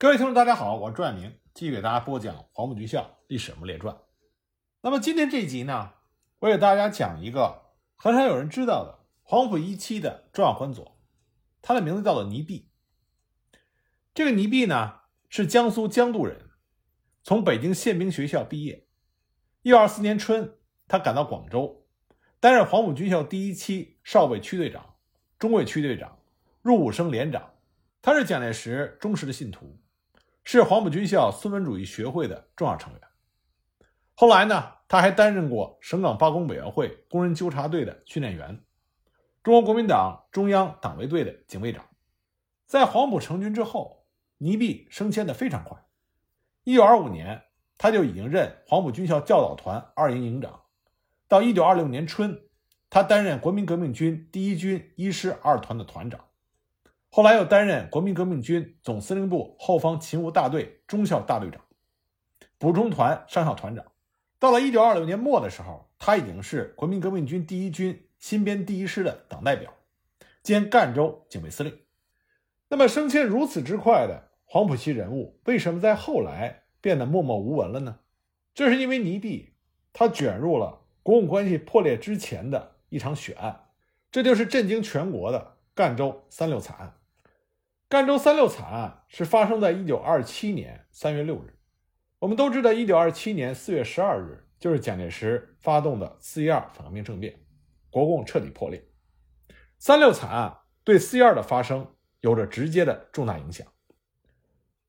[0.00, 3.94] 各位听众，大家好，我是朱爱明，继续给大家播讲《黄埔军校历史人物列传》。
[4.80, 5.92] 那么今天这一集呢，
[6.38, 10.98] 我给大家讲一个很少有人知道的黄埔一期的重要官佐，
[11.60, 12.70] 他的名字叫做倪弼。
[14.14, 16.48] 这个倪弼呢是江苏江都人，
[17.22, 18.88] 从北京宪兵学校毕业。
[19.60, 20.54] 一九二四年春，
[20.88, 21.86] 他赶到广州，
[22.40, 24.94] 担任黄埔军校第一期少尉区队长、
[25.38, 26.18] 中尉区队长、
[26.62, 27.52] 入伍生连长。
[28.00, 29.78] 他是蒋介石忠实的信徒。
[30.52, 33.00] 是黄埔军校孙文主义学会的重要成员。
[34.16, 38.60] 后来呢，他还担任过省港罢工委员会工人纠察队的训练员，
[39.44, 41.86] 中国国民党中央党卫队的警卫长。
[42.66, 44.04] 在黄埔成军之后，
[44.38, 45.78] 倪弼升迁的非常快。
[46.64, 47.44] 一九二五年，
[47.78, 50.62] 他就已经任黄埔军校教导团二营营长。
[51.28, 52.36] 到一九二六年春，
[52.90, 56.24] 他担任国民革命军第一军一师二团的团长。
[57.12, 61.60] 后来又担任国民革命军总司令部后方勤务大队中校大队长、
[62.56, 63.84] 补充团上校团长。
[64.38, 69.74] 到了1926年末的时候，他已经是国民革命军第一军新编第一师的党代表，
[70.44, 71.76] 兼赣州警卫司令。
[72.68, 77.98] 那么升迁如此之快的黄埔系人物，为什么在后来变得默默无闻了呢？
[78.54, 79.54] 这是因为倪弼
[79.92, 83.64] 他卷入了国共关系破裂之前的一场血案，
[84.12, 86.94] 这就是震惊全国的赣州三六惨案。
[87.90, 91.58] 赣州三六惨案是发生在一九二七年三月六日。
[92.20, 97.44] 我们都知道，一九二七年四月十二日就是蒋介石发动的四一二反革命政变，
[97.90, 98.80] 国共彻底破裂。
[99.80, 103.66] 三六惨案对四一二的发生有着直接的重大影响。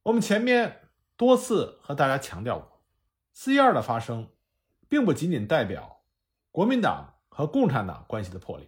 [0.04, 0.82] 我们前面
[1.18, 2.84] 多次和大家强调过，
[3.34, 4.30] 四一二的发生，
[4.88, 6.04] 并不仅仅代表
[6.52, 8.68] 国民党和共产党关系的破裂，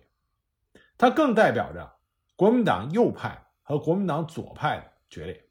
[0.97, 1.97] 它更代表着
[2.36, 3.40] 国民党右派。
[3.64, 5.50] 和国民党左派的决裂，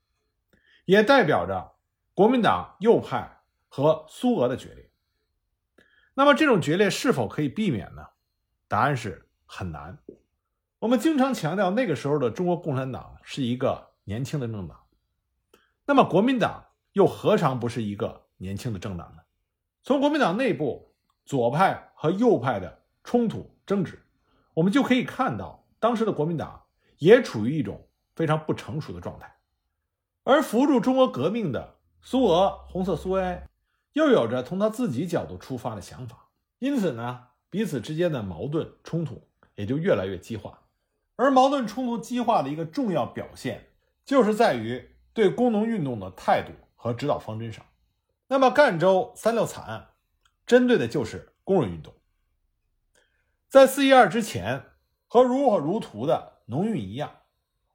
[0.84, 1.72] 也代表着
[2.14, 4.90] 国民党右派和苏俄的决裂。
[6.14, 8.06] 那么，这种决裂是否可以避免呢？
[8.68, 9.98] 答案是很难。
[10.78, 14.78] 我们经常强调，那个时候的中国共产党是一个年轻的政党，
[15.86, 19.22] 那么国民党又何尝不是一个年轻的政党呢？
[19.82, 24.04] 从国民党内部左派和右派的冲突争执，
[24.52, 26.62] 我们就可以看到，当时的国民党
[26.98, 27.88] 也处于一种。
[28.14, 29.36] 非常不成熟的状态，
[30.24, 33.48] 而扶助中国革命的苏俄红色苏维埃
[33.92, 36.28] 又有着从他自己角度出发的想法，
[36.58, 40.60] 因此呢，彼此之间的矛盾冲突也就越来越激化。
[41.16, 43.68] 而矛盾冲突激化的一个重要表现，
[44.04, 47.64] 就是在于对工农运动的态度和指导方针上。
[48.28, 49.90] 那么，赣州三六惨案
[50.46, 51.94] 针对的就是工人运动。
[53.48, 54.64] 在四一二之前，
[55.06, 57.21] 和如火如荼的农运一样。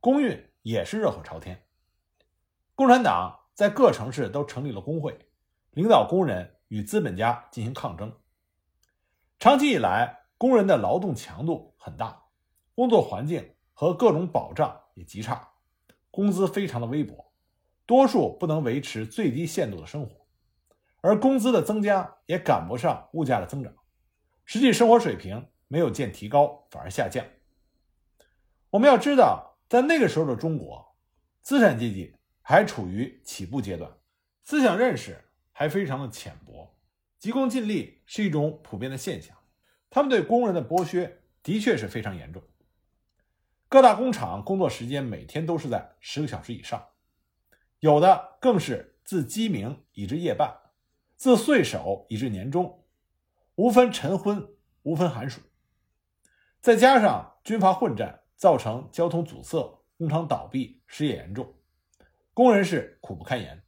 [0.07, 1.65] 工运也是热火朝天，
[2.75, 5.19] 共产党在各城市都成立了工会，
[5.71, 8.17] 领导工人与资本家进行抗争。
[9.37, 12.23] 长期以来，工人的劳动强度很大，
[12.73, 15.45] 工作环境和各种保障也极差，
[16.09, 17.33] 工资非常的微薄，
[17.85, 20.25] 多数不能维持最低限度的生活，
[21.01, 23.73] 而工资的增加也赶不上物价的增长，
[24.45, 27.25] 实际生活水平没有见提高，反而下降。
[28.69, 29.46] 我们要知道。
[29.67, 30.95] 在那个时候的中国，
[31.41, 33.91] 资产阶级还处于起步阶段，
[34.43, 36.73] 思想认识还非常的浅薄，
[37.19, 39.35] 急功近利是一种普遍的现象。
[39.89, 42.41] 他们对工人的剥削的确是非常严重，
[43.67, 46.87] 各大工厂工作时间每天都是在十个小时以上，
[47.79, 50.55] 有的更是自鸡鸣以至夜半，
[51.17, 52.85] 自岁首以至年终，
[53.55, 54.47] 无分晨昏，
[54.83, 55.41] 无分寒暑，
[56.61, 58.21] 再加上军阀混战。
[58.37, 61.55] 造成交通阻塞，工厂倒闭，失业严重，
[62.35, 63.63] 工人是苦不堪言。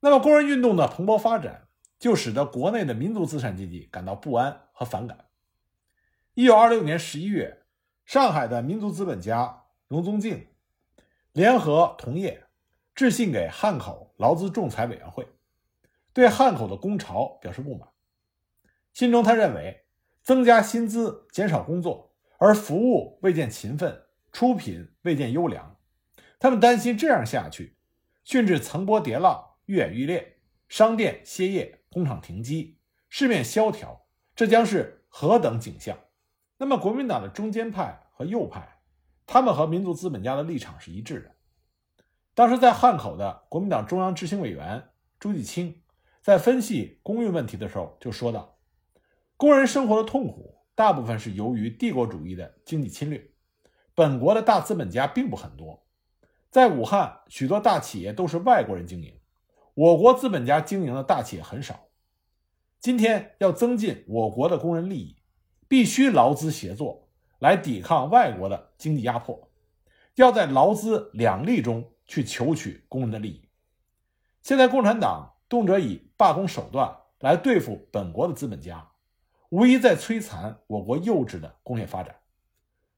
[0.00, 1.66] 那么，工人运动的蓬勃发展，
[1.98, 5.24] 就使得国内的民族资产阶级感到不安和反感。
[6.34, 7.62] 一九二六年十一月，
[8.04, 10.46] 上海的民族资本家荣宗敬
[11.32, 12.44] 联合同业，
[12.94, 15.26] 致信给汉口劳资仲裁委员会，
[16.12, 17.88] 对汉口的工潮表示不满。
[18.92, 19.86] 信中他认为，
[20.22, 22.13] 增加薪资，减少工作。
[22.38, 24.02] 而服务未见勤奋，
[24.32, 25.76] 出品未见优良，
[26.38, 27.76] 他们担心这样下去，
[28.24, 30.38] 甚至层波叠浪，愈演愈烈，
[30.68, 32.78] 商店歇业，工厂停机，
[33.08, 35.96] 市面萧条，这将是何等景象？
[36.56, 38.80] 那么，国民党的中间派和右派，
[39.26, 41.30] 他们和民族资本家的立场是一致的。
[42.34, 44.82] 当时在汉口的国民党中央执行委员
[45.20, 45.82] 朱继清，
[46.20, 48.58] 在分析工运问题的时候就说道
[49.36, 53.30] ：“工人生活的痛苦。”大部分是由于帝国主义的经济侵略，
[53.94, 55.86] 本国的大资本家并不很多，
[56.50, 59.20] 在武汉，许多大企业都是外国人经营，
[59.74, 61.88] 我国资本家经营的大企业很少。
[62.80, 65.16] 今天要增进我国的工人利益，
[65.68, 69.50] 必须劳资协作来抵抗外国的经济压迫，
[70.16, 73.48] 要在劳资两利中去求取工人的利益。
[74.42, 78.86] 现在共产党动辄以罢工手段来对付本国的资本家，
[79.54, 82.16] 无疑在摧残我国幼稚的工业发展。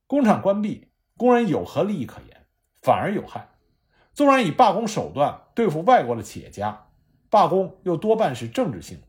[0.06, 2.46] 工厂关闭，工人有何利益可言？
[2.80, 3.50] 反而有害。
[4.14, 6.86] 纵然以罢工手段对付外国的企业家，
[7.28, 9.08] 罢工又多半是政治性的。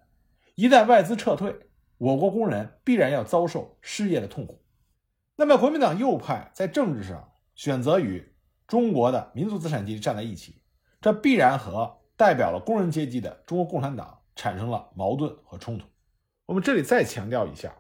[0.56, 1.58] 一旦外资撤退，
[1.98, 4.62] 我国工人必然要遭受失业的痛苦。
[5.38, 8.36] 那么，国民党右派在政治上选择与
[8.68, 10.62] 中国的民族资产阶级站在一起，
[11.00, 15.88] 这必然和代表了工人阶级的中国共产党产生了矛盾和冲突。
[16.48, 17.76] 我们这里再强调一下，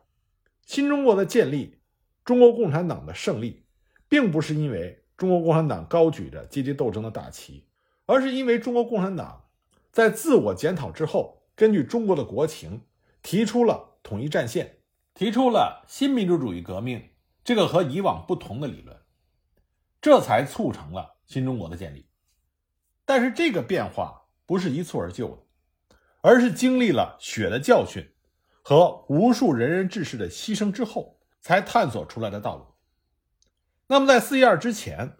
[0.65, 1.79] 新中国的建立，
[2.23, 3.65] 中国共产党的胜利，
[4.07, 7.67] 并不是因为中国共产党高举着阶级斗争的大旗，
[8.05, 9.45] 而是因为中国共产党
[9.91, 11.35] 在自我检讨之后。
[11.55, 12.83] 根据中国的国情，
[13.23, 14.77] 提出了统一战线，
[15.15, 17.09] 提出了新民主主义革命
[17.43, 18.95] 这个和以往不同的理论，
[19.99, 22.05] 这才促成了新中国的建立。
[23.05, 28.07] 但是这个变化不是一蹴而就的，而是经历了血的教训
[28.69, 32.65] 和无数仁人志士的牺牲之后，才探索出来的道路。
[33.87, 35.13] 那么在四一二之前，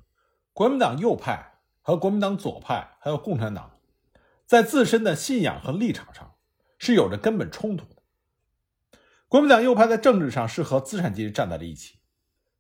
[0.52, 3.72] 国民党右派和国民党左派还有共产党。
[4.46, 6.36] 在自身的信仰和立场上
[6.78, 8.02] 是有着根本冲突的。
[9.30, 12.00] 国民党右派在政治上是和资产阶级站在了一起，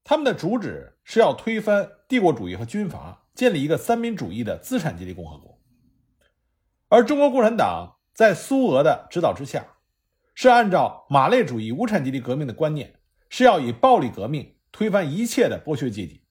[0.05, 5.59] 他们的主旨是要推翻帝国主义和军阀，建立一个三民主义的资产阶级共和国。
[6.87, 9.65] 而中国共产党在苏俄的指导之下，
[10.39, 12.93] 是按照马列主义无产阶级革命的观念，
[13.27, 16.21] 是要以暴力革命推翻一切的剥削阶级，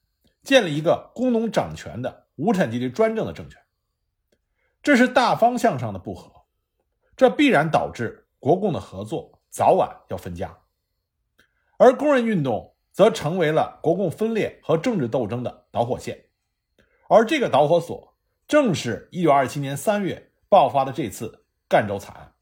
[0.45, 3.61] 建立一个工农掌权的无产阶级专政的政权。
[4.81, 6.31] 这是大方向上的不合，
[7.17, 10.57] 这必然导致国共的合作早晚要分家，
[11.77, 16.27] 而工人运动则成为了国共分裂和政治斗争的导火线，
[17.09, 18.17] 而这个导火索
[18.47, 22.33] 正是一九二七年三月爆发的这次赣州惨案。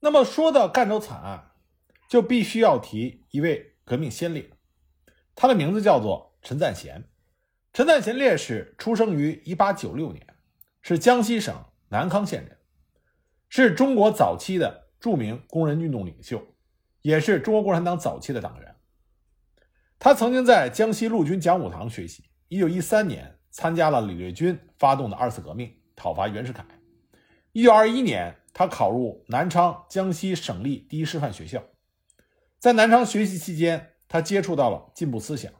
[0.00, 1.52] 那么说到赣州惨案，
[2.08, 4.50] 就必须要提一位革命先烈，
[5.34, 7.04] 他的名字叫做陈赞贤。
[7.72, 10.26] 陈赞贤烈士出生于一八九六年。
[10.80, 12.56] 是江西省南康县人，
[13.48, 16.40] 是中国早期的著名工人运动领袖，
[17.02, 18.76] 也是中国共产党早期的党员。
[19.98, 22.24] 他曾经在江西陆军讲武堂学习。
[22.46, 26.64] 一九一三年，参加了李烈钧发动的二次革命，讨伐袁世凯。
[27.52, 31.62] 一九二一年，他考入南昌江西省立第一师范学校。
[32.58, 35.52] 在南昌学习期间，他接触到了进步思想。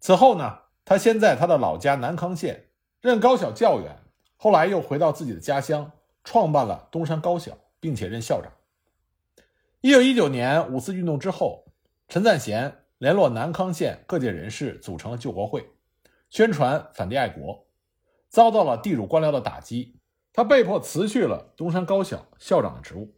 [0.00, 2.68] 此后呢，他先在他的老家南康县
[3.00, 3.98] 任高小教员。
[4.36, 5.90] 后来又回到自己的家乡，
[6.22, 8.52] 创办了东山高小，并且任校长。
[9.80, 11.72] 一九一九年五四运动之后，
[12.06, 15.70] 陈赞贤联络南康县各界人士，组成了救国会，
[16.30, 17.66] 宣传反帝爱国，
[18.28, 19.97] 遭到了地主官僚的打击，
[20.38, 23.12] 他被迫辞去了东山高小校长的职务。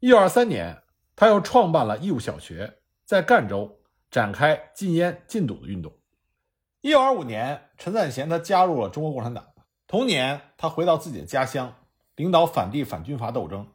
[0.00, 0.82] 一九二三年，
[1.14, 3.80] 他又创办了义务小学，在赣州
[4.10, 5.90] 展开禁烟禁赌的运动。
[6.82, 9.46] 一九二五年，陈赞贤他加入了中国共产党。
[9.86, 11.74] 同年，他回到自己的家乡，
[12.16, 13.66] 领导反帝反军阀斗争。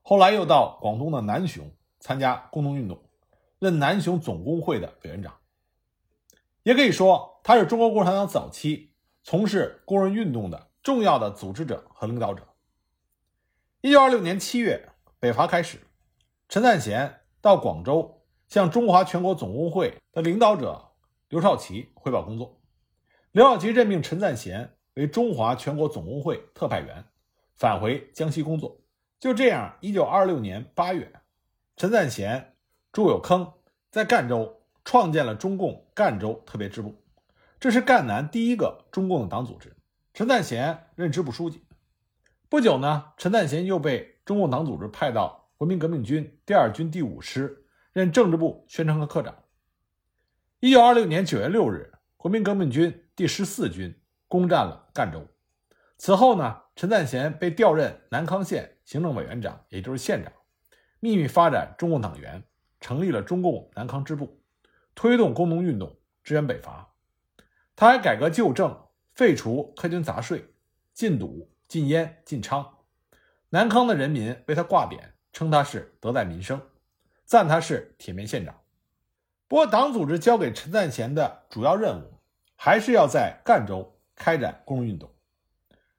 [0.00, 3.02] 后来又到广东的南雄参加工农运动，
[3.58, 5.34] 任南雄总工会的委员长。
[6.62, 8.92] 也可以说，他是中国共产党早期
[9.24, 12.46] 从事工人运动的重要的组织者和领导者。
[13.80, 14.88] 一九二六年七月，
[15.18, 15.80] 北伐开始，
[16.48, 20.92] 陈赞贤到广州向中华全国总工会的领导者
[21.28, 22.60] 刘少奇汇报工作。
[23.32, 24.74] 刘少奇任命陈赞贤。
[24.94, 27.04] 为中华全国总工会特派员，
[27.56, 28.80] 返回江西工作。
[29.18, 31.12] 就这样，一九二六年八月，
[31.76, 32.54] 陈赞贤、
[32.92, 33.52] 朱有铿
[33.90, 36.94] 在赣州创建了中共赣州特别支部，
[37.58, 39.75] 这是赣南第一个中共的党组织。
[40.16, 41.62] 陈赞贤任支部书记。
[42.48, 49.34] 不久呢，陈赞贤又被中共党组织派到国民革命军第二军第五师，任政治部宣传科科长。
[50.58, 53.94] 一九二六年九月六日，国民革命军第十四军。
[54.26, 55.22] 攻占了赣州，
[55.98, 60.32] 此后呢，陈赞贤被调任南康县行政委员长，也就是县长，
[60.98, 62.42] 秘密发展中共党员，
[62.80, 64.40] 成立了中共南康支部，
[64.94, 65.94] 推动工农运动，
[66.24, 66.94] 支援北伐。
[67.76, 68.85] 他还改革旧政，
[69.16, 70.44] 废除苛捐杂税，
[70.92, 72.66] 禁赌、禁烟、禁娼。
[73.48, 75.00] 南康的人民为他挂匾，
[75.32, 76.60] 称他是德在民生，
[77.24, 78.54] 赞他是铁面县长。
[79.48, 82.20] 不过，党组织交给陈赞贤的主要任务，
[82.56, 83.94] 还是要在赣州。
[84.14, 85.10] 开展工人运动。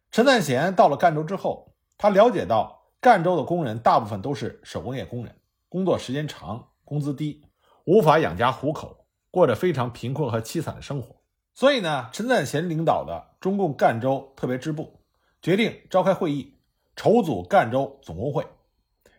[0.09, 5.35] 陈赞贤到了赣州之后，他了解到赣州的工人大部分都是手工业工人，
[5.69, 7.43] 工作时间长，工资低，
[7.85, 11.21] 无法养家糊口，过着非常贫困和凄惨的生活。
[11.57, 15.01] 所以呢，陈赞贤领导的中共赣州特别支部
[15.41, 16.59] 决定召开会议，
[16.95, 18.45] 筹组赣州总工会，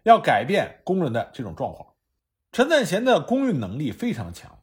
[0.04, 1.94] 要改变工人的这种状况。
[2.52, 4.60] 陈赞贤的工运能力非常强，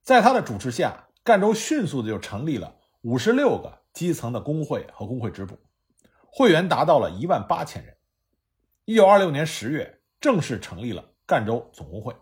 [0.00, 5.58] 在他的主持下，赣州迅速的就成立了五十六个基层的工会和工会支部，
[6.30, 7.96] 会员达到了一万八千人。
[8.84, 12.14] 一九二六年十月，正式成立了赣州总工会。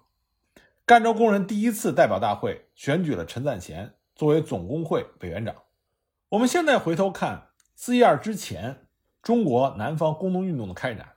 [0.87, 5.57] 赣州工人第一次代表大会选举了陈赞贤作为总工会委员长。
[6.29, 8.87] 我们现在回头看四一二之前，
[9.23, 11.15] 中国南方工农运动的开展，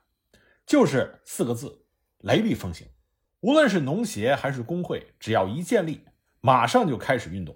[0.64, 1.84] 就是四个字：
[2.20, 2.86] 雷厉风行。
[3.40, 6.06] 无论是农协还是工会，只要一建立，
[6.40, 7.54] 马上就开始运动。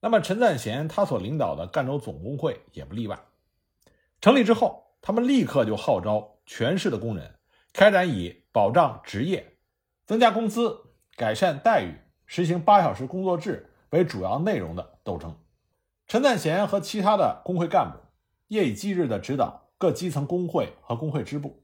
[0.00, 3.16] 那么陈赞贤他所领导的赣州总工会也不例外。
[4.20, 7.36] 成立之后，他们立刻就号召全市的工人
[7.72, 9.56] 开展以保障职业、
[10.04, 10.76] 增加工资、
[11.14, 11.94] 改善待遇、
[12.26, 15.36] 实行八小时工作制为主要内容的斗争。
[16.06, 17.98] 陈赞贤和其他的工会干部
[18.48, 21.62] 夜以继日地指导各基层工会和工会支部，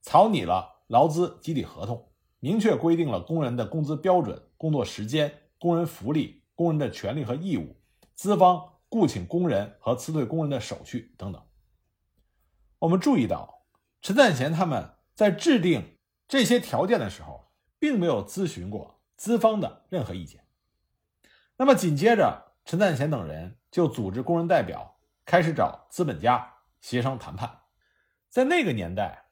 [0.00, 2.08] 草拟了劳资集体合同。
[2.40, 7.74] 明确规定了工人的工资标准、工作时间、工人福利、工人的权利和义务、
[8.14, 11.42] 资方雇请工人和辞退工人的手续等等。
[12.78, 13.64] 我们注意到，
[14.00, 15.96] 陈赞贤他们在制定
[16.28, 20.44] 这些条件的时候，并没有咨询过资方的任何意见。
[21.58, 27.62] 那么紧接着，陈赞贤等人就组织工人代表开始找资本家协商谈判。
[28.28, 29.24] 在那个年代，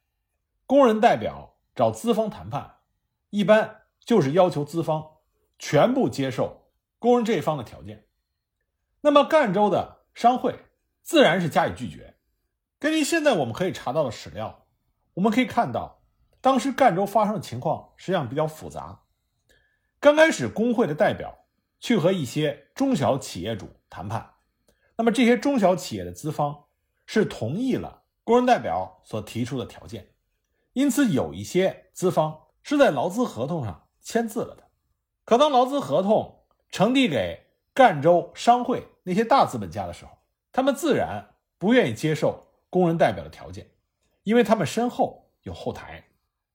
[0.67, 2.79] 工人代表找资方谈判。
[3.31, 5.19] 一般就是要求资方
[5.59, 8.07] 全部接受工人这一方的条件，
[9.03, 10.59] 那么赣州的商会
[11.03, 12.17] 自然是加以拒绝。
[12.79, 14.67] 根据现在我们可以查到的史料，
[15.15, 16.03] 我们可以看到，
[16.41, 19.03] 当时赣州发生的情况实际上比较复杂。
[20.01, 21.46] 刚开始，工会的代表
[21.81, 24.35] 去和一些中小企业主谈判，
[24.97, 26.65] 那么这些中小企业的资方
[27.07, 30.15] 是同意了工人代表所提出的条件，
[30.73, 32.43] 因此有一些资方。
[32.69, 34.65] 是在劳资合同上签字了的，
[35.25, 40.11] 可当劳资合同呈递给赣州商会那些大资本家的时候，
[40.51, 43.71] 他们自然不愿意接受工人代表的条件，
[44.25, 46.09] 因为他们身后有后台。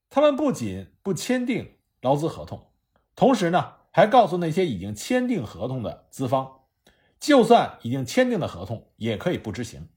[0.10, 2.74] 他们不仅不签订劳资合同，
[3.16, 6.62] 同时呢，还告诉那些已经签订合同的资方，
[7.20, 9.90] 就算已经签订的合同也可以不执行。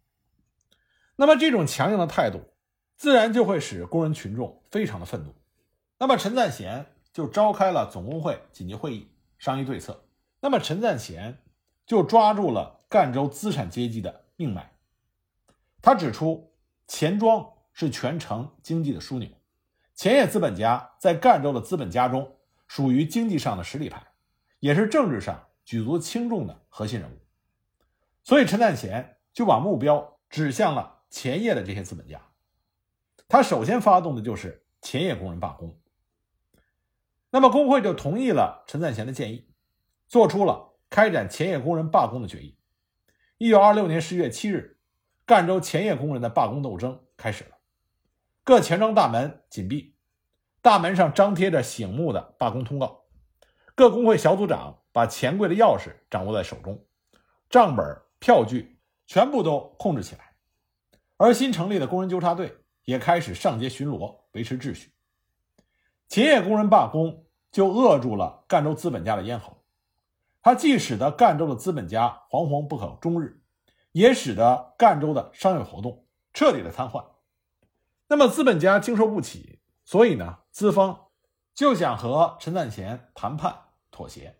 [1.16, 2.40] 那么这种强硬的态度，
[2.96, 5.34] 自然就会使工人群众非常的愤怒。
[5.98, 9.08] 那么陈赞贤就召开了总工会紧急会议，
[9.38, 10.04] 商议对策。
[10.40, 11.38] 那么陈赞贤
[11.86, 14.72] 就抓住了赣州资产阶级的命脉，
[15.80, 16.52] 他指出
[16.88, 19.28] 钱庄是全城经济的枢纽，
[19.94, 22.36] 钱业资本家在赣州的资本家中
[22.74, 24.04] 属于经济上的实力派，
[24.58, 27.20] 也是政治上举足轻重的核心人物。
[28.24, 32.20] 所以陈赞贤就把目标指向了钱业的这些资本家，
[33.28, 35.80] 他首先发动的就是钱业工人罢工。
[37.30, 39.48] 那么工会就同意了陈赞贤的建议，
[40.08, 42.58] 做出了开展钱业工人罢工的决议。
[43.38, 44.80] 一九二六年十月七日，
[45.24, 47.50] 赣州钱业工人的罢工斗争开始了。
[48.42, 49.93] 各钱庄大门紧闭，
[50.64, 53.04] 大门上张贴着醒目的罢工通告。
[53.74, 56.82] 各工会小组长把钱柜的钥匙掌握在手中，
[57.50, 57.84] 账本、
[58.18, 60.36] 票据全部都控制起来。
[61.18, 62.56] 而新成立的工人纠察队
[62.86, 64.94] 也开始上街巡逻，维持秩序。
[66.08, 67.20] 钱业工人罢工。
[67.52, 69.62] 就扼住了赣州资本家的咽喉，
[70.42, 73.40] 它既使得赣州的资本家惶惶不可终日，
[73.92, 77.04] 也使得赣州的商业活动彻底的瘫痪。
[78.08, 81.08] 那么资本家经受不起，所以呢，资方
[81.54, 83.56] 就想和陈赞贤谈判
[83.90, 84.36] 妥协。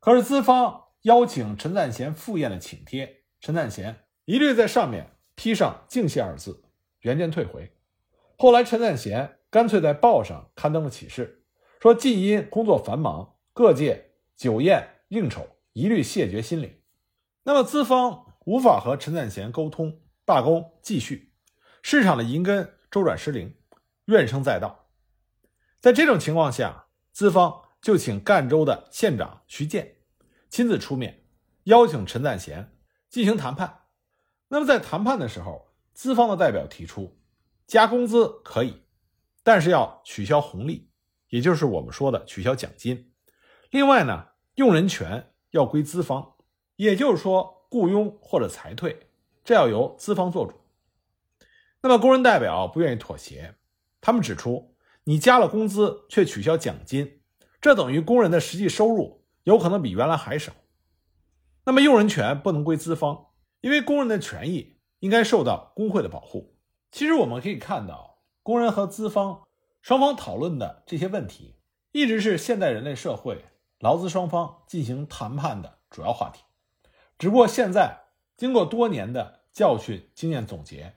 [0.00, 6.64] 可是资方邀请陈赞贤赴宴的请帖，陈赞贤一律在上面批上“敬谢”二字，
[7.00, 7.72] 原件退回。
[8.36, 11.44] 后来陈赞贤干脆在报上刊登了启事。
[11.80, 16.80] 说近因工作繁忙，各界酒宴应酬，一律谢绝心领。
[17.44, 21.32] 那么资方无法和陈赞贤沟通，罢工继续，
[21.82, 23.54] 市场的银根周转失灵，
[24.10, 24.88] 怨声载道。
[25.80, 29.96] 在这种情况下，资方就请赣州的县长徐建
[30.48, 31.24] 亲自出面，
[31.64, 32.76] 邀请陈赞贤
[33.08, 33.84] 进行谈判。
[34.48, 37.18] 那么在谈判的时候，资方的代表提出
[37.66, 38.82] 加工资可以，
[39.42, 40.90] 但是要取消红利。
[41.28, 43.12] 也就是我们说的取消奖金，
[43.70, 46.34] 另外呢，用人权要归资方，
[46.74, 49.08] 也就是说，雇佣或者裁退，
[49.44, 50.60] 这要由资方做主。
[51.82, 53.54] 那么工人代表不愿意妥协，
[54.00, 57.20] 他们指出，你加了工资却取消奖金，
[57.60, 60.52] 这等于工人的实际收入有可能比原来还少。
[61.64, 63.26] 那么用人权不能归资方，
[63.60, 66.56] 因为工人的权益应该受到工会的保护。
[66.90, 69.42] 其实我们可以看到，工人和资方
[69.82, 71.56] 双方讨论的这些问题，
[71.92, 73.44] 一直是现代人类社会
[73.78, 76.42] 劳资双方进行谈判的主要话题。
[77.18, 78.00] 只不过现在
[78.36, 80.94] 经过多年的教训经验总结。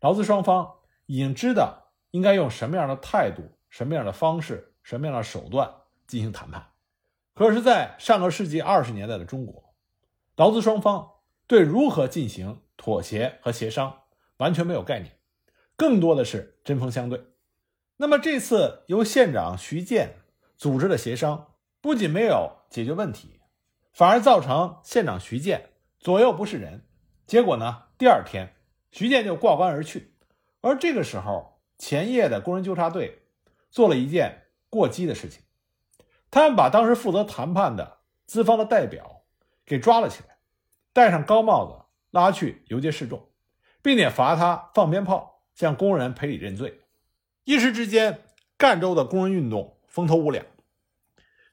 [0.00, 0.70] 劳资双方
[1.06, 1.83] 已经知道
[2.14, 5.68] 应该用什么样的态度、什么样的方式、什么样的手段
[6.06, 6.64] 进行谈判。
[7.34, 9.74] 可是，在上个世纪二十年代的中国，
[10.36, 11.10] 劳资双方
[11.48, 14.02] 对如何进行妥协和协商
[14.36, 15.18] 完全没有概念，
[15.74, 17.20] 更多的是针锋相对。
[17.96, 20.20] 那么，这次由县长徐建
[20.56, 23.40] 组织的协商，不仅没有解决问题，
[23.92, 26.86] 反而造成县长徐建左右不是人。
[27.26, 28.54] 结果呢，第二天。
[28.92, 30.14] 徐建就挂冠而去，
[30.60, 31.53] 而这个时候，
[31.86, 33.24] 前夜的工人纠察队
[33.70, 35.42] 做了一件过激的事情，
[36.30, 39.20] 他们把当时负责谈判的资方的代表
[39.66, 40.38] 给抓了起来，
[40.94, 43.28] 戴上高帽子拉去游街示众，
[43.82, 46.80] 并且罚他放鞭炮，向工人赔礼认罪。
[47.44, 48.20] 一时之间，
[48.56, 50.46] 赣州的工人运动风头无两。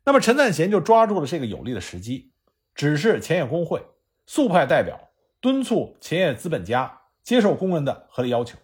[0.06, 2.32] 那么陈赞贤就抓住了这个有利的时机，
[2.74, 3.86] 指示前夜工会
[4.26, 5.10] 速派代表
[5.42, 7.02] 敦促前夜资本家。
[7.22, 8.58] 接受工人的合理要求，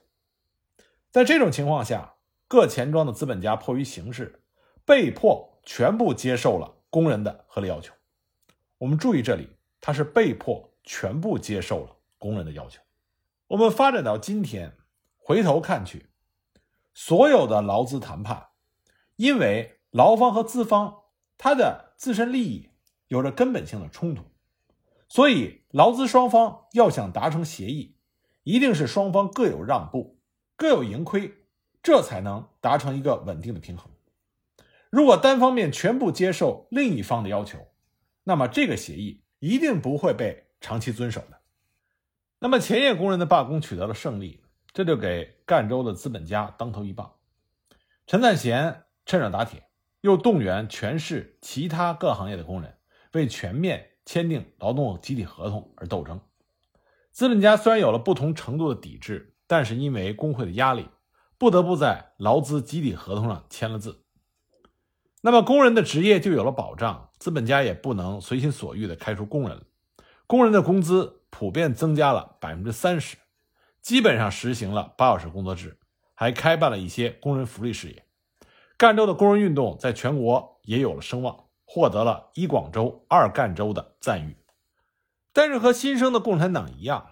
[1.18, 2.14] 在这种情况下，
[2.48, 4.44] 各钱庄的资本家迫于形势，
[4.86, 7.92] 被迫全部接受了工人的合理要求。
[8.78, 9.50] 我们注意这里，
[9.82, 12.80] 他是被迫全部接受了工人的要求。
[13.48, 14.74] 我们发展到今天，
[15.18, 16.06] 回头看去，
[16.94, 18.50] 所有的劳资谈判，
[19.16, 21.00] 因为劳方和资方
[21.36, 22.70] 他的自身利益
[23.08, 24.22] 有着根本性的冲突，
[25.10, 27.96] 所以劳资双方要想达成协议。
[28.44, 30.17] 一定是双方各有让步，
[30.58, 31.34] 各有盈亏，
[31.84, 33.92] 这才能达成一个稳定的平衡。
[34.90, 37.68] 如果单方面全部接受另一方的要求，
[38.24, 41.40] 那么这个协议一定不会被长期遵守的。
[42.40, 44.42] 那么前夜工人的罢工取得了胜利，
[44.74, 47.14] 这就给赣州的资本家当头一棒。
[48.08, 49.68] 陈赞贤趁热打铁，
[50.02, 52.78] 又动员全市其他各行业的工人
[53.14, 56.20] 为全面签订劳动集体合同而斗争。
[57.12, 60.90] 资本家虽然有了不同程度的抵制，但是因为工会的压力，
[61.38, 64.04] 不得不在劳资集体合同上签了字。
[65.22, 69.64] 那么工人的职业就有了保障，资本家也不能随心所欲地开除工人了。
[70.28, 73.18] 工人的工资普遍增加了百分之三十，
[73.82, 75.80] 基本上实行了八小时工作制，
[76.14, 78.06] 还开办了一些工人福利事业。
[78.78, 84.38] 赣州的工人运动在全国也有了声望，获得了一广州、二赣州的赞誉。
[85.34, 87.08] 但是和新生的共产党一样，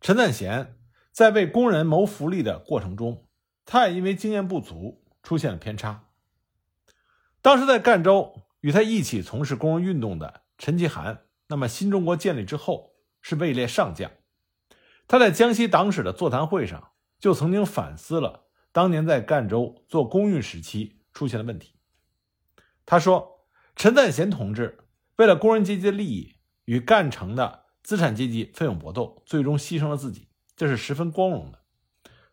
[0.00, 0.73] 陈赞贤
[1.14, 3.28] 在为工人谋福利的过程中，
[3.64, 6.08] 他也因为经验不足出现了偏差。
[7.40, 14.10] 当时在赣州与他一起从事工人运动的陈其涵，那么新中国建立之后是位列上将。
[15.06, 21.74] 他在江西党史的座谈会上就曾经反思了当年在赣州做工运时期出现的问题。
[22.84, 23.46] 他说
[23.76, 26.34] ：“陈赞贤同志为了工人阶级的利益。”
[26.66, 31.60] 与赣城的资产阶级奋勇搏斗，最终牺牲了自己，这是十分光荣的。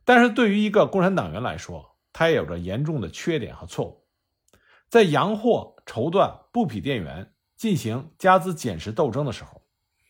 [0.04, 4.06] 但是对于一个共产党员来说，他也有着严重的缺点和错误。
[4.90, 9.62] 在洋货绸缎布匹店员进行加资减时斗争的时候，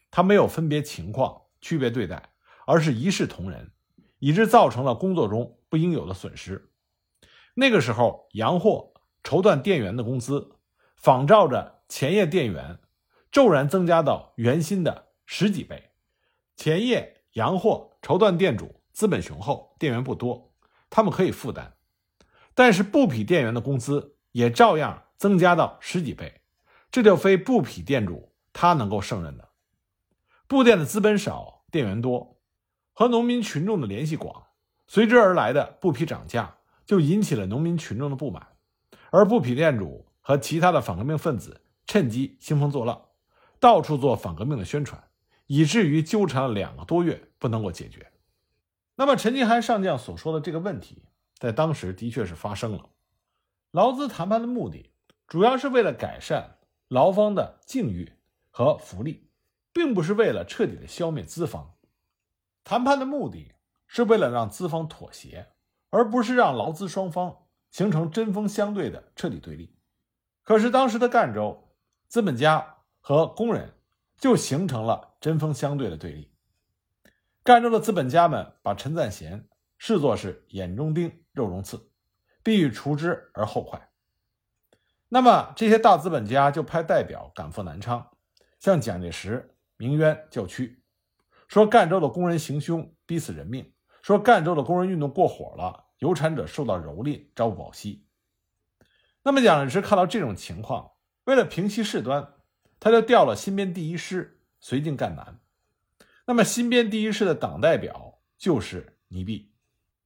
[0.10, 2.30] 他没有分别情况区别对待，
[2.65, 3.71] 而是一视同仁，
[4.19, 6.71] 以致造成了工作中不应有的损失。
[7.54, 8.93] 那个时候，洋货
[9.24, 10.56] 绸缎店员的工资
[10.95, 12.80] 仿照着前夜店员。
[13.32, 15.91] 骤然增加到原薪的十几倍，
[16.58, 20.54] 前夜洋货绸缎店主资本雄厚，店员不多，
[20.89, 21.74] 他们可以负担，
[22.54, 26.41] 但是布匹店员的工资也照样增加到十几倍，
[26.91, 29.50] 这就非布匹店主他能够胜任的。
[30.48, 32.41] 布店的资本少，店员多，
[32.91, 34.48] 和农民群众的联系广，
[34.88, 38.46] 随之而来的布匹涨价就引起了农民群众的不满，
[39.10, 43.02] 而布匹店主和其他的反革命分子趁机兴风作浪。
[43.62, 45.02] 到处做反革命的宣传，
[45.54, 48.10] 以至于纠缠了两个多月不能够解决。
[48.96, 51.04] 那么陈其涵上将所说的这个问题，
[51.40, 52.86] 在当时的确是发生了。
[53.72, 54.94] 劳资谈判的目的，
[55.28, 56.56] 主要是为了改善
[56.88, 58.14] 劳方的境遇
[58.50, 59.28] 和福利，
[59.74, 61.76] 并不是为了彻底的消灭资方。
[62.64, 63.52] 谈判的目的
[63.88, 65.50] 是为了让资方妥协，
[65.90, 69.76] 而不是让劳资双方形成针锋相对的彻底对立。
[70.44, 71.76] 可是当时的赣州
[72.08, 72.78] 资本家。
[73.04, 73.74] 和工人
[74.22, 76.32] 就形成了针锋相对的对立。
[77.42, 81.90] 赣州的资本家们把陈赞贤视作是眼中钉、肉中刺，
[82.44, 83.90] 必欲除之而后快。
[85.10, 88.12] 那么这些大资本家就派代表赶赴南昌，
[88.60, 90.84] 向蒋介石鸣冤叫屈，
[91.48, 98.06] 说赣州的工人行凶，逼死人命；说赣州的工人运动过火了，有产者受到蹂躏，朝不保夕。
[99.24, 100.92] 那么蒋介石看到这种情况，
[101.24, 102.36] 为了平息事端，
[102.82, 105.39] 他就调了新编第一师绥靖赣南。
[106.26, 109.54] 那么新编第一师的党代表就是倪弼。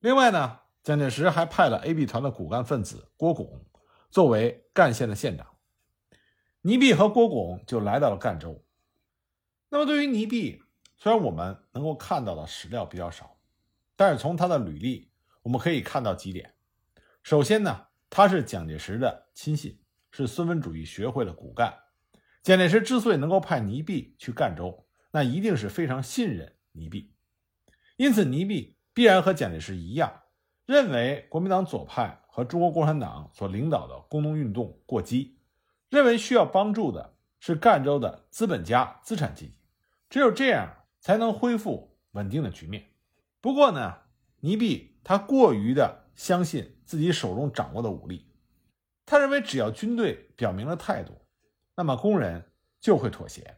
[0.01, 3.65] 另外呢，蒋介石还派了 AB 团的骨干分子郭拱
[4.09, 5.47] 作为赣县的县长。
[6.61, 8.61] 倪弼和郭拱就来到了赣州。
[9.69, 10.61] 那么对于倪弼，
[10.97, 13.38] 虽然我们能够看到的史料比较少，
[13.95, 15.09] 但是从他的履历，
[15.43, 16.53] 我们可以看到几点。
[17.23, 19.79] 首先呢，他是蒋介石的亲信，
[20.11, 21.73] 是孙文主义学会的骨干。
[22.45, 27.15] 蒋介石之所以能够派倪弼去赣州，那一定是非常信任倪弼。
[27.97, 30.21] 因此，倪弼必然和蒋介石一样，
[30.67, 35.39] 认为国民党左派和中国共产党所领导的工农运动过激，
[35.89, 39.58] 认为需要帮助的是赣州的资本家、资产阶级，
[40.08, 42.91] 只有这样才能恢复稳定的局面。
[43.41, 44.01] 不过呢，
[44.41, 48.31] 倪弼他过于的相信自己手中掌握的武力，
[49.03, 51.24] 他认为只要军队表明了态度，
[51.75, 53.57] 那么工人就会妥协。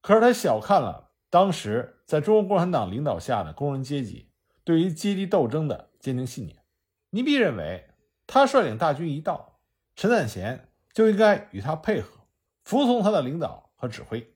[0.00, 4.30] 可是他小看了当时在中国共产党领导下的工人阶级
[4.62, 6.62] 对于阶级斗争的坚定信念。
[7.10, 7.90] 倪弼认为，
[8.26, 9.60] 他率领大军一到，
[9.96, 12.26] 陈赞贤就应该与他配合，
[12.64, 14.34] 服从他的领导和指挥。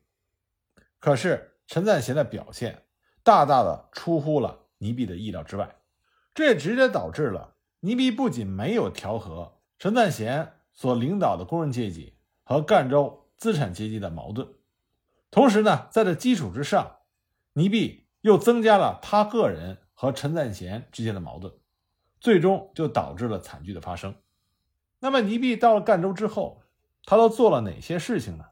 [1.00, 2.84] 可是陈赞贤的表现
[3.22, 5.76] 大大的出乎了倪弼的意料之外，
[6.34, 12.17] 这也直接导致了倪弼不仅没有调和陈赞贤所领导的工人阶级
[12.48, 14.48] 和赣州资产阶级的矛盾，
[15.30, 17.00] 同时呢，在这基础之上，
[17.52, 21.52] 倪弼又增加了他个人和陈赞贤之间的矛盾，
[22.20, 24.14] 最终就导致了惨剧的发生。
[25.00, 26.62] 那么，倪弼到了赣州之后，
[27.04, 28.46] 他都做了哪些事情呢？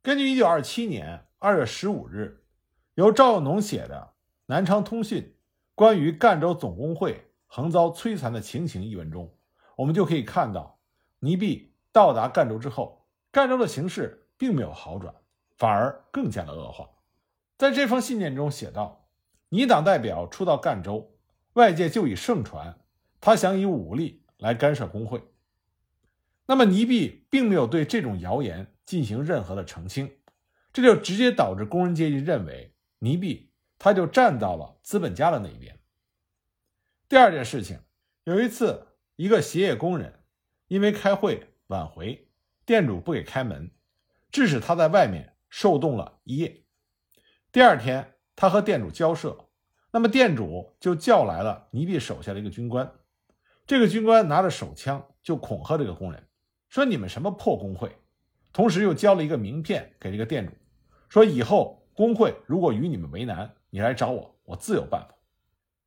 [0.00, 2.44] 根据1927年2月15日
[2.94, 4.12] 由赵有农写的
[4.46, 5.22] 《南昌通讯》
[5.74, 9.34] 关于赣州总工会横遭摧残的情形一文中，
[9.74, 10.78] 我们就可以看到，
[11.18, 13.00] 倪弼到达赣州之后，
[13.34, 15.12] 赣州的形势并没有好转，
[15.56, 16.88] 反而更加的恶化。
[17.58, 19.08] 在这封信件中写道
[19.50, 21.18] ：“你党代表初到赣州，
[21.54, 22.78] 外界就已盛传
[23.20, 25.20] 他想以武力来干涉工会。”
[26.46, 30.16] 那么倪弼并没有对这种谣言进行任何的澄清，
[30.72, 35.76] 这就直接导致工人阶级认为倪弼他就站到了资本家的那一边。
[37.08, 37.80] 第二件事情，
[38.22, 40.20] 有一次，一个鞋业工人
[40.68, 42.23] 因为开会晚回，
[42.66, 43.70] 店主不给开门，
[44.30, 46.64] 致使他在外面受冻了一夜。
[47.52, 49.48] 第二天，他和店主交涉，
[49.90, 52.90] 那么店主就叫来了尼比手下的一个军官，
[53.66, 56.26] 这个军官拿着手枪就恐吓这个工人。
[56.68, 57.96] 说你们什么破工会，
[58.52, 60.52] 同时又交了一个名片给这个店主，
[61.08, 65.14] 说以后工会如果与你们为难，你来找我，我自有办法。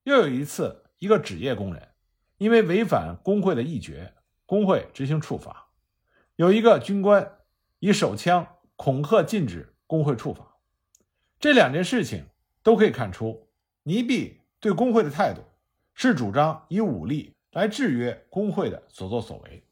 [0.04, 1.90] 又有一次，一个纸业工人
[2.38, 4.13] 因为违反工会的议决，
[4.46, 5.66] 工会执行处罚，
[6.38, 7.39] 有一个军官
[7.80, 10.58] 以手枪恐吓禁止工会处罚。
[11.39, 12.26] 这两件事情
[12.62, 13.50] 都可以看出，
[13.82, 15.41] 倪弼对工会的态度
[15.95, 19.63] 是主张以武力来制约工会的所作所为。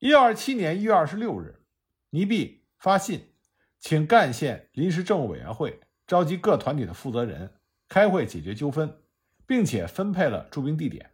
[0.00, 1.62] 一九二七年一月二十六日，
[2.10, 3.32] 倪弼发信，
[3.78, 7.54] 请赣县临时政务委员会召集各团体的负责人
[7.88, 8.98] 开会解决纠纷，
[9.46, 11.12] 并且分配了驻兵地点。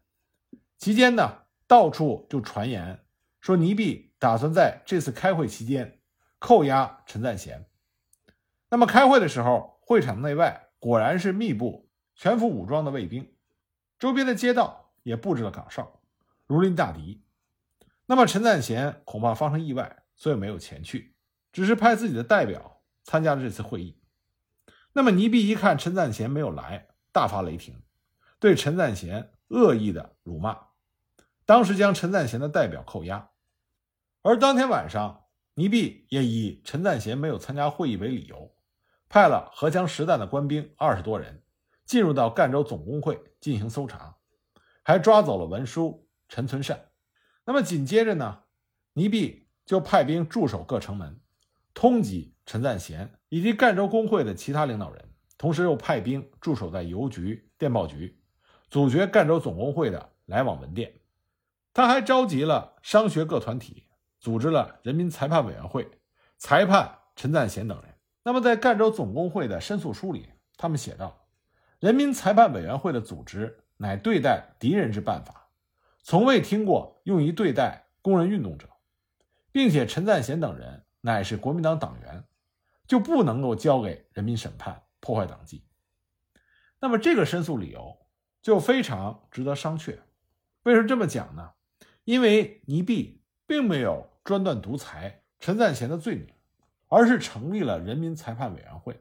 [0.76, 3.05] 期间呢，到处就传言
[3.40, 6.00] 说倪弼打算在这次开会期间
[6.38, 7.66] 扣押陈赞贤。
[8.68, 13.35] 那么开会的时候，会场内外果然是密布全副武装的卫兵，
[13.98, 16.00] 周边的街道也布置了岗哨，
[16.46, 17.22] 如临大敌。
[18.07, 21.14] 那么陈赞贤恐怕发生意外，所以没有前去，
[21.52, 24.00] 只是派自己的代表参加了这次会议。
[24.92, 27.83] 那么倪弼一看陈赞贤没有来，大发雷霆，
[28.38, 30.59] 对陈赞贤恶意的辱骂，
[31.44, 33.31] 当时将陈赞贤的代表扣押。
[34.27, 35.23] 而当天晚上，
[35.55, 38.57] 倪弼也以陈赞贤没有参加会议为理由，
[39.09, 41.45] 派了荷枪实弹的官兵二十多人
[41.85, 44.17] 进入到赣州总工会进行搜查，
[44.83, 46.89] 还抓走了文书陈存善。
[47.45, 48.41] 那么紧接着呢，
[48.95, 51.21] 倪弼就派兵驻守各城门，
[51.73, 55.09] 通缉陈赞贤以及赣州工会的其他领导人，
[55.39, 58.21] 同时又派兵驻守在邮局、电报局，
[58.71, 60.93] 阻绝赣州总工会的来往文电。
[61.73, 63.86] 他还召集了商学各团体，
[64.18, 65.90] 组织了人民裁判委员会，
[66.37, 67.94] 裁判陈赞贤等人。
[68.22, 71.29] 那么在赣州总工会的申诉书里，他们写道
[71.79, 75.48] ：“人民裁判委员会的组织乃对待敌人之办法，
[76.02, 78.68] 从未听过用于对待工人运动者，
[79.52, 82.24] 并且陈赞贤等人乃是国民党党员，
[82.88, 85.64] 就不能够交给人民审判，破坏党纪。”
[86.81, 87.96] 那么这个申诉理由
[88.42, 89.98] 就非常值得商榷。
[90.64, 91.52] 为什么这么讲呢？
[92.05, 96.28] 因为倪弼并没有专断独裁陈赞贤的罪名，
[96.88, 99.00] 而是成立了人民裁判委员会。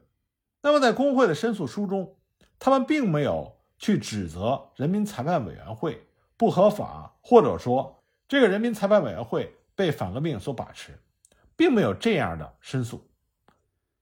[0.62, 2.16] 那么在工会的申诉书中，
[2.58, 6.06] 他们并没有去指责人民裁判委员会
[6.36, 10.98] 不合法，或者说这个人民裁判委员会被反革命所把持，
[11.56, 13.06] 并没有这样的申诉。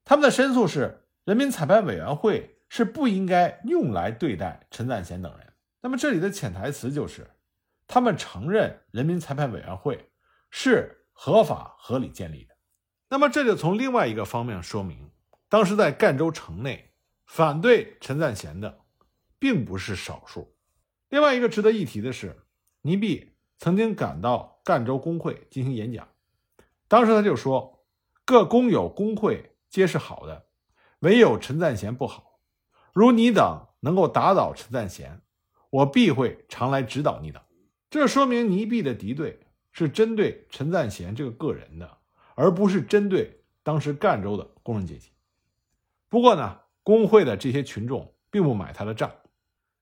[0.04, 5.52] 他们的申诉是人民裁判委员会是不应该用来对待陈赞贤等人。
[5.80, 7.26] 那么这里的潜台词就是。
[7.86, 10.08] 他们承认人民裁判委员会
[10.56, 12.54] 是合法合理建立的，
[13.08, 15.10] 那么这就从另外一个方面说明，
[15.48, 16.92] 当时在赣州城内
[17.26, 18.84] 反对陈赞贤的
[19.40, 20.56] 并不是少数。
[21.08, 22.46] 另外一个值得一提的是，
[22.82, 26.06] 倪弼曾经赶到赣州工会进行演讲，
[26.86, 27.84] 当时他就说
[28.24, 30.46] ：“各工友工会皆是好的，
[31.00, 32.38] 唯有陈赞贤不好。
[32.92, 35.20] 如你等能够打倒陈赞贤，
[35.70, 37.42] 我必会常来指导你等。”
[37.90, 39.40] 这说明倪弼的敌对
[39.74, 41.98] 是针对陈赞贤这个个人的，
[42.34, 45.10] 而不是针对当时赣州的工人阶级。
[46.08, 49.12] 不过呢，工会的这些群众并不买他的账。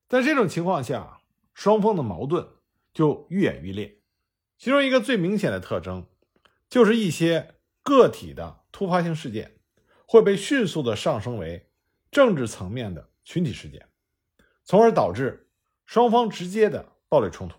[0.08, 1.20] 在这种情况下，
[1.52, 2.48] 双方的矛盾
[2.92, 4.00] 就愈演愈烈。
[4.56, 6.06] 其中一个最明显的特征，
[6.68, 9.56] 就是一些个体的突发性事件
[10.06, 11.68] 会被迅速的上升为
[12.10, 13.86] 政治层面的群体事件，
[14.64, 15.50] 从而导致
[15.84, 17.58] 双方直接的暴力冲突。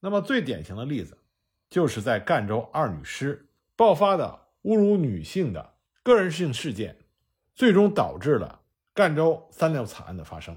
[0.00, 1.18] 那么最典型的例子，
[1.68, 6.96] 就是在赣州二女尸爆发的侮辱女性的个人性事件，
[7.54, 8.60] 最终导致了
[8.94, 10.56] 赣州三六惨案的发生。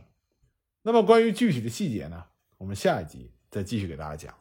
[0.82, 2.26] 那么关于具体的细节呢，
[2.58, 4.41] 我们下一集再继续给大家讲。